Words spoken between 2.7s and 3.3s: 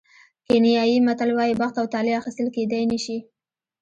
نه شي.